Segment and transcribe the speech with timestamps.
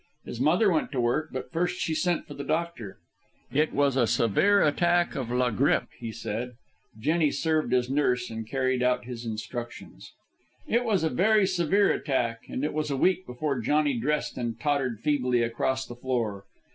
[0.25, 2.97] His mother went to work, but first she sent for the doctor.
[3.53, 6.53] It was a severe attack of la grippe, he said.
[6.99, 10.11] Jennie served as nurse and carried out his instructions.
[10.67, 14.59] It was a very severe attack, and it was a week before Johnny dressed and
[14.59, 16.45] tottered feebly across the floor.